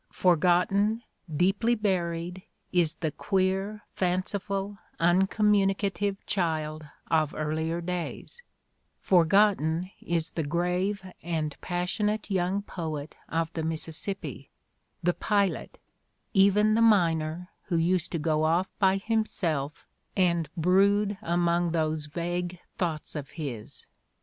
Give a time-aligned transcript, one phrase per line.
[0.11, 8.41] Forgot ten, deeply buried, is the "queer, fanciful, uncommuni cative child" of earlier days,
[8.99, 14.49] forgotten is the grave and passionate young poet of the Mississippi,
[15.03, 15.77] the pilot,
[16.33, 19.85] even the miner who used to go off by himself
[20.17, 23.85] and brood among those vague thoughts of his.